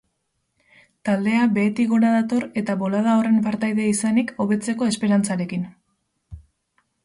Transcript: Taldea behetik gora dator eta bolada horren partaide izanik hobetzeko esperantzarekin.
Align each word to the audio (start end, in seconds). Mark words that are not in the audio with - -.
Taldea 1.09 1.43
behetik 1.57 1.91
gora 1.91 2.09
dator 2.15 2.47
eta 2.63 2.77
bolada 2.81 3.15
horren 3.19 3.39
partaide 3.51 3.87
izanik 3.93 4.35
hobetzeko 4.47 4.91
esperantzarekin. 4.95 5.71